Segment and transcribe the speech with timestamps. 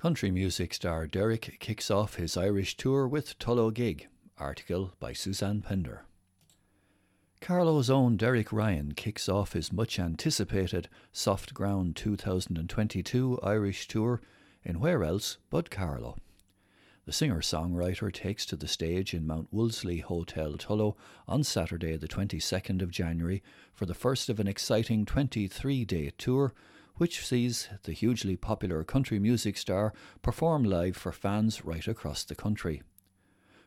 [0.00, 4.08] Country music star Derek kicks off his Irish tour with Tullow Gig.
[4.38, 6.06] Article by Suzanne Pender.
[7.42, 14.22] Carlow's own Derek Ryan kicks off his much anticipated Soft Ground 2022 Irish tour
[14.64, 16.16] in where else but Carlow.
[17.04, 20.96] The singer songwriter takes to the stage in Mount Wolseley Hotel Tullow
[21.28, 23.42] on Saturday, the 22nd of January,
[23.74, 26.54] for the first of an exciting 23 day tour
[27.00, 32.34] which sees the hugely popular country music star perform live for fans right across the
[32.34, 32.82] country.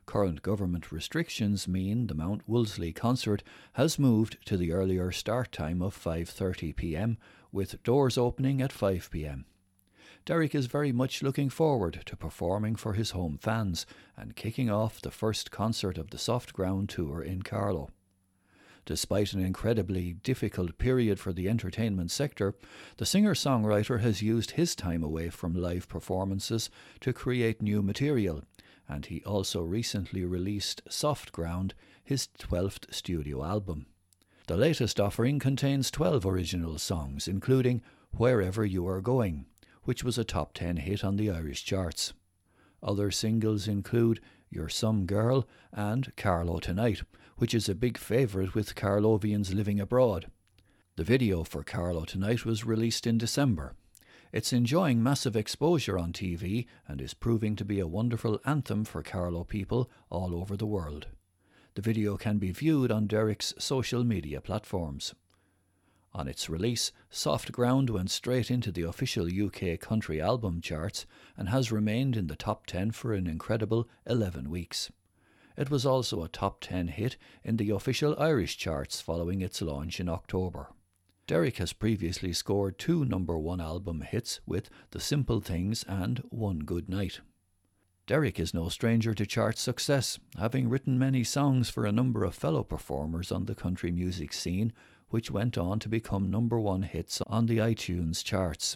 [0.06, 3.42] Current government restrictions mean the Mount Wolseley concert
[3.74, 7.18] has moved to the earlier start time of 5:30 p.m.
[7.52, 9.46] with doors opening at 5 p.m.
[10.26, 15.02] Derek is very much looking forward to performing for his home fans and kicking off
[15.02, 17.90] the first concert of the Soft Ground tour in Carlow.
[18.86, 22.54] Despite an incredibly difficult period for the entertainment sector,
[22.98, 26.70] the singer songwriter has used his time away from live performances
[27.00, 28.44] to create new material,
[28.90, 33.86] and he also recently released Soft Ground, his 12th studio album.
[34.48, 37.82] The latest offering contains 12 original songs, including
[38.12, 39.46] Wherever You Are Going,
[39.84, 42.14] which was a top 10 hit on the Irish charts.
[42.82, 47.04] Other singles include You're Some Girl and Carlow Tonight,
[47.38, 50.28] which is a big favourite with Carlovians living abroad.
[50.96, 53.74] The video for Carlow Tonight was released in December.
[54.32, 59.04] It's enjoying massive exposure on TV and is proving to be a wonderful anthem for
[59.04, 61.08] Carlow people all over the world.
[61.76, 65.16] The video can be viewed on Derek's social media platforms.
[66.14, 71.50] On its release, Soft Ground went straight into the official UK country album charts and
[71.50, 74.92] has remained in the top 10 for an incredible 11 weeks.
[75.56, 80.00] It was also a top 10 hit in the official Irish charts following its launch
[80.00, 80.70] in October.
[81.28, 86.60] Derek has previously scored two number one album hits with The Simple Things and One
[86.60, 87.22] Good Night.
[88.06, 92.36] Derek is no stranger to chart success, having written many songs for a number of
[92.36, 94.74] fellow performers on the country music scene,
[95.08, 98.76] which went on to become number one hits on the iTunes charts.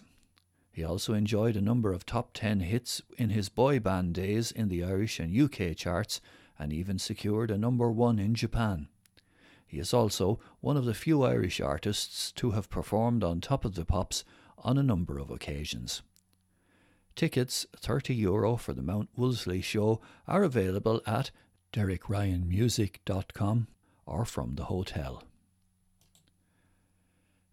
[0.71, 4.69] He also enjoyed a number of top 10 hits in his boy band days in
[4.69, 6.21] the Irish and UK charts,
[6.59, 8.88] and even secured a number one in Japan.
[9.66, 13.75] He is also one of the few Irish artists to have performed on Top of
[13.75, 14.23] the Pops
[14.57, 16.01] on a number of occasions.
[17.16, 21.31] Tickets, €30 Euro for the Mount Wolseley show, are available at
[21.73, 23.68] derekryanmusic.com
[24.06, 25.24] or from the hotel.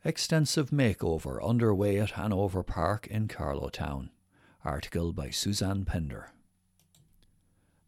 [0.05, 4.11] Extensive makeover underway at Hanover Park in Carlow Town.
[4.65, 6.31] Article by Suzanne Pender.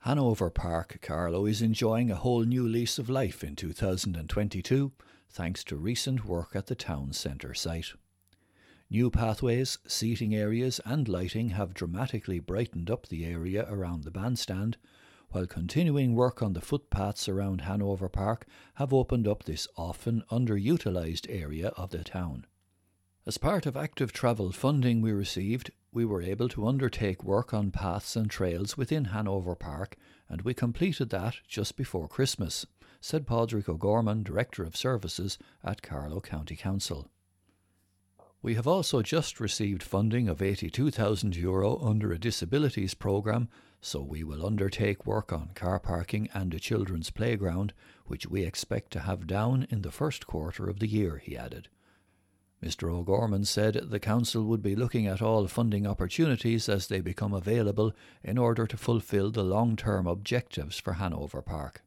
[0.07, 4.93] Hanover Park, Carlow, is enjoying a whole new lease of life in 2022
[5.29, 7.93] thanks to recent work at the town centre site.
[8.89, 14.77] New pathways, seating areas, and lighting have dramatically brightened up the area around the bandstand,
[15.31, 21.27] while continuing work on the footpaths around Hanover Park have opened up this often underutilised
[21.29, 22.47] area of the town.
[23.29, 27.73] As part of active travel funding we received, we were able to undertake work on
[27.73, 29.97] paths and trails within Hanover Park,
[30.29, 32.67] and we completed that just before Christmas,
[33.01, 37.11] said Padraig O'Gorman, Director of Services at Carlow County Council.
[38.43, 43.49] We have also just received funding of €82,000 Euro under a disabilities programme,
[43.81, 47.73] so we will undertake work on car parking and a children's playground,
[48.05, 51.69] which we expect to have down in the first quarter of the year, he added.
[52.63, 52.91] Mr.
[52.91, 57.93] O'Gorman said the Council would be looking at all funding opportunities as they become available
[58.25, 61.83] in order to fulfil the long term objectives for Hanover Park.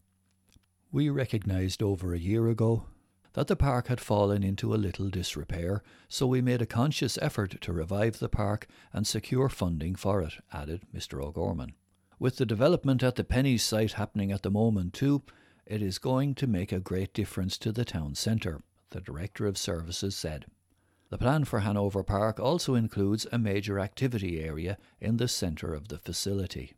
[0.91, 2.85] We recognised over a year ago
[3.33, 7.59] that the park had fallen into a little disrepair, so we made a conscious effort
[7.61, 11.23] to revive the park and secure funding for it, added Mr.
[11.23, 11.73] O'Gorman.
[12.19, 15.23] With the development at the Penneys site happening at the moment, too,
[15.65, 19.57] it is going to make a great difference to the town centre, the Director of
[19.57, 20.45] Services said.
[21.09, 25.87] The plan for Hanover Park also includes a major activity area in the centre of
[25.87, 26.73] the facility.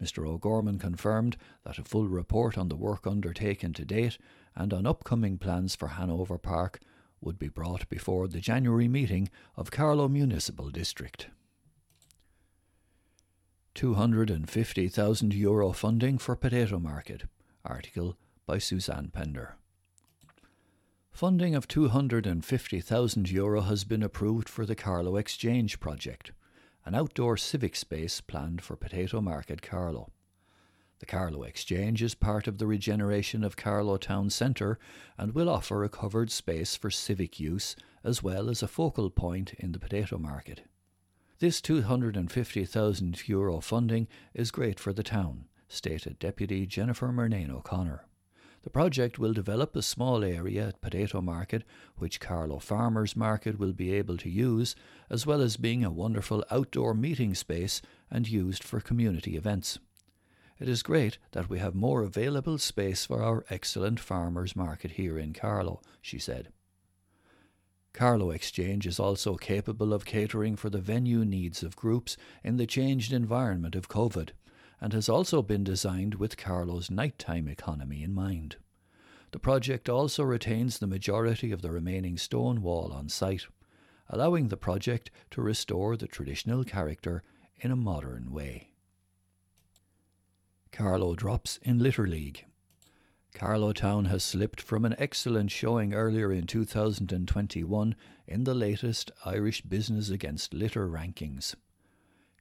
[0.00, 0.26] Mr.
[0.26, 4.18] O'Gorman confirmed that a full report on the work undertaken to date
[4.54, 6.80] and on upcoming plans for Hanover Park
[7.20, 11.28] would be brought before the January meeting of Carlow Municipal District.
[13.74, 17.24] €250,000 Euro funding for potato market.
[17.64, 19.56] Article by Suzanne Pender.
[21.16, 26.32] Funding of €250,000 Euro has been approved for the Carlow Exchange project,
[26.84, 30.12] an outdoor civic space planned for Potato Market Carlow.
[30.98, 34.78] The Carlow Exchange is part of the regeneration of Carlow Town Centre
[35.16, 39.54] and will offer a covered space for civic use as well as a focal point
[39.54, 40.68] in the potato market.
[41.38, 48.04] This €250,000 Euro funding is great for the town, stated Deputy Jennifer Murnane O'Connor.
[48.66, 51.62] The project will develop a small area at Potato Market,
[51.98, 54.74] which Carlow Farmers Market will be able to use,
[55.08, 57.80] as well as being a wonderful outdoor meeting space
[58.10, 59.78] and used for community events.
[60.58, 65.16] It is great that we have more available space for our excellent farmers market here
[65.16, 66.48] in Carlow, she said.
[67.92, 72.66] Carlow Exchange is also capable of catering for the venue needs of groups in the
[72.66, 74.30] changed environment of COVID
[74.80, 78.56] and has also been designed with Carlow's nighttime economy in mind.
[79.32, 83.46] The project also retains the majority of the remaining stone wall on site,
[84.08, 87.22] allowing the project to restore the traditional character
[87.58, 88.70] in a modern way.
[90.72, 92.44] Carlow drops in Litter League.
[93.34, 97.94] Carlow Town has slipped from an excellent showing earlier in 2021
[98.26, 101.54] in the latest Irish Business Against Litter rankings.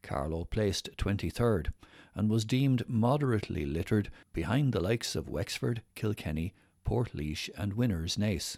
[0.01, 1.67] Carlow placed 23rd
[2.15, 6.53] and was deemed moderately littered behind the likes of Wexford, Kilkenny,
[6.85, 8.57] Portlaoise, and Winners Naas.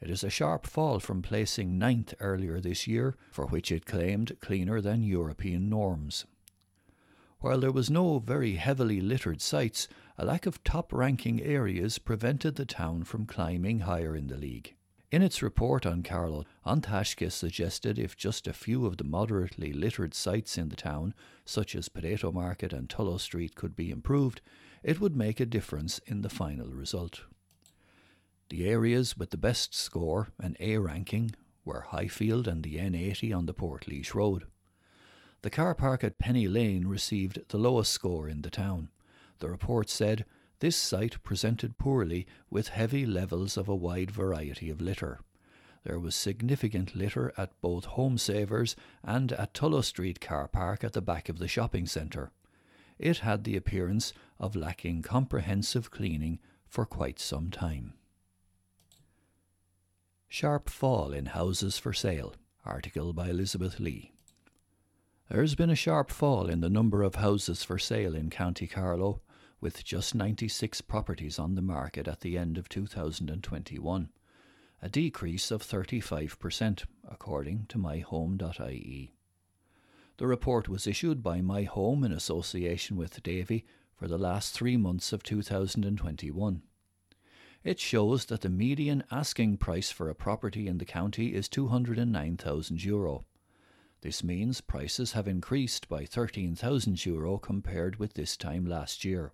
[0.00, 4.38] It is a sharp fall from placing ninth earlier this year, for which it claimed
[4.40, 6.26] cleaner than European norms.
[7.40, 9.88] While there was no very heavily littered sites,
[10.18, 14.74] a lack of top ranking areas prevented the town from climbing higher in the league.
[15.14, 19.72] In its report on Carlow, An Taisce suggested if just a few of the moderately
[19.72, 21.14] littered sites in the town,
[21.44, 24.40] such as Potato Market and Tullow Street, could be improved,
[24.82, 27.20] it would make a difference in the final result.
[28.48, 31.30] The areas with the best score, an A ranking,
[31.64, 34.46] were Highfield and the N80 on the Portlaoise Road.
[35.42, 38.88] The car park at Penny Lane received the lowest score in the town.
[39.38, 40.24] The report said
[40.64, 45.20] this site presented poorly with heavy levels of a wide variety of litter.
[45.84, 50.94] There was significant litter at both Home Savers and at Tullow Street car park at
[50.94, 52.32] the back of the shopping centre.
[52.98, 57.92] It had the appearance of lacking comprehensive cleaning for quite some time.
[60.28, 62.36] Sharp Fall in Houses for Sale.
[62.64, 64.12] Article by Elizabeth Lee.
[65.28, 68.66] There has been a sharp fall in the number of houses for sale in County
[68.66, 69.20] Carlow,
[69.64, 74.10] with just 96 properties on the market at the end of 2021,
[74.82, 79.14] a decrease of 35%, according to myhome.ie.
[80.18, 83.64] The report was issued by My Home in association with Davy
[83.96, 86.62] for the last three months of 2021.
[87.64, 93.24] It shows that the median asking price for a property in the county is €209,000.
[94.02, 99.32] This means prices have increased by €13,000 compared with this time last year.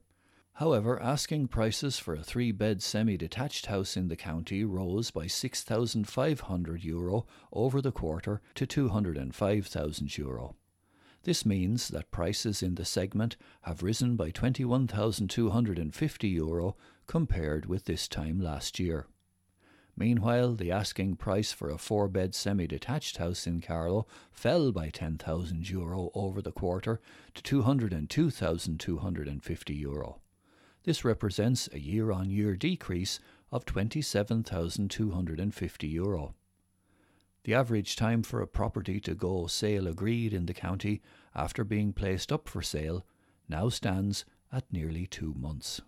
[0.61, 5.25] However, asking prices for a three bed semi detached house in the county rose by
[5.25, 10.55] €6,500 over the quarter to €205,000.
[11.23, 16.75] This means that prices in the segment have risen by €21,250
[17.07, 19.07] compared with this time last year.
[19.97, 24.91] Meanwhile, the asking price for a four bed semi detached house in Carlow fell by
[24.91, 27.01] €10,000 over the quarter
[27.33, 30.21] to €202,250.
[30.85, 33.21] This represents a year on year decrease
[33.53, 36.35] of €27,250.
[37.45, 41.03] The average time for a property to go sale agreed in the county
[41.35, 43.05] after being placed up for sale
[43.49, 45.81] now stands at nearly two months.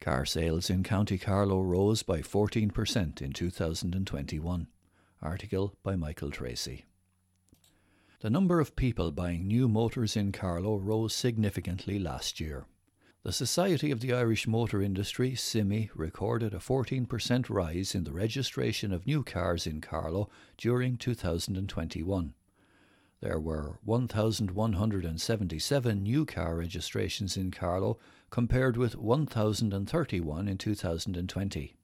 [0.00, 4.66] Car sales in County Carlow rose by 14% in 2021.
[5.20, 6.84] Article by Michael Tracy.
[8.20, 12.66] The number of people buying new motors in Carlow rose significantly last year.
[13.24, 18.92] The Society of the Irish Motor Industry, SIMI, recorded a 14% rise in the registration
[18.92, 22.34] of new cars in Carlow during 2021.
[23.20, 28.00] There were 1,177 new car registrations in Carlow
[28.30, 31.76] compared with 1,031 in 2020.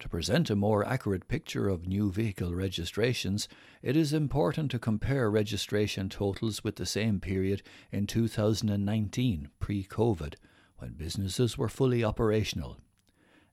[0.00, 3.48] To present a more accurate picture of new vehicle registrations,
[3.82, 10.34] it is important to compare registration totals with the same period in 2019, pre COVID,
[10.78, 12.78] when businesses were fully operational.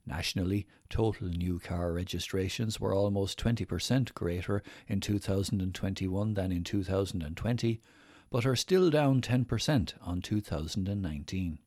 [0.06, 7.82] Nationally, total new car registrations were almost 20% greater in 2021 than in 2020,
[8.30, 11.58] but are still down 10% on 2019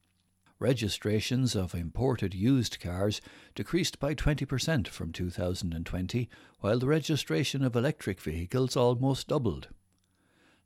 [0.59, 3.21] registrations of imported used cars
[3.55, 6.29] decreased by 20% from 2020,
[6.61, 9.69] while the registration of electric vehicles almost doubled.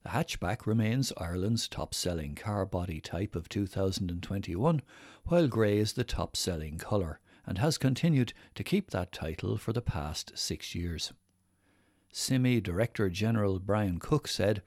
[0.02, 4.82] The hatchback remains Ireland's top selling car body type of 2021,
[5.25, 9.72] while grey is the top selling colour and has continued to keep that title for
[9.72, 11.12] the past six years.
[12.11, 14.62] SIMI Director General Brian Cook said,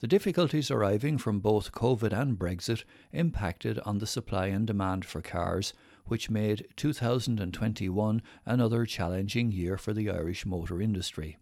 [0.00, 5.20] The difficulties arising from both COVID and Brexit impacted on the supply and demand for
[5.20, 5.74] cars,
[6.06, 11.36] which made 2021 another challenging year for the Irish motor industry.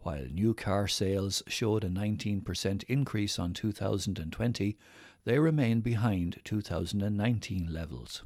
[0.00, 4.76] While new car sales showed a 19% increase on 2020,
[5.24, 8.22] they remain behind 2019 levels.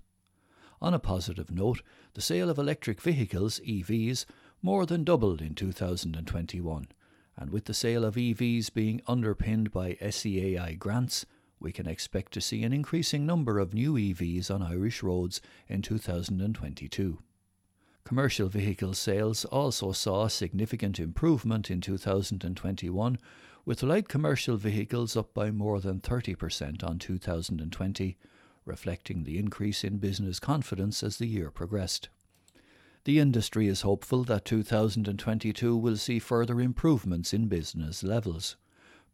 [0.81, 1.83] On a positive note,
[2.15, 4.25] the sale of electric vehicles, EVs,
[4.61, 6.89] more than doubled in 2021,
[7.37, 11.27] and with the sale of EVs being underpinned by SEAI grants,
[11.59, 15.81] we can expect to see an increasing number of new EVs on Irish roads in
[15.81, 17.19] 2022.
[18.05, 23.19] Commercial vehicle sales also saw a significant improvement in 2021,
[23.65, 28.19] with light commercial vehicles up by more than 30% on 2020,
[28.65, 32.09] reflecting the increase in business confidence as the year progressed.
[33.05, 38.55] The industry is hopeful that 2022 will see further improvements in business levels.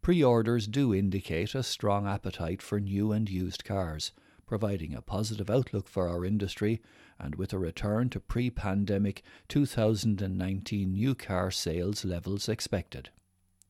[0.03, 4.11] Pre orders do indicate a strong appetite for new and used cars,
[4.45, 6.83] providing a positive outlook for our industry,
[7.17, 13.09] and with a return to pre pandemic 2019 new car sales levels expected.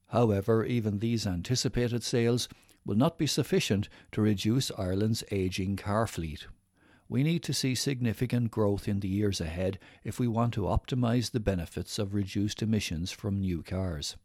[0.07, 2.49] However, even these anticipated sales
[2.85, 6.45] will not be sufficient to reduce Ireland's ageing car fleet
[7.09, 11.31] we need to see significant growth in the years ahead if we want to optimise
[11.31, 14.15] the benefits of reduced emissions from new cars.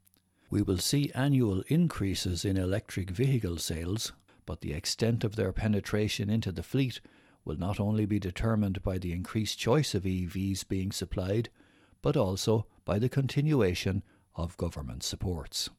[0.50, 4.12] We will see annual increases in electric vehicle sales,
[4.45, 7.00] but the extent of their penetration into the fleet
[7.45, 11.49] will not only be determined by the increased choice of EVs being supplied,
[12.03, 14.03] but also by the continuation
[14.37, 15.71] of government supports.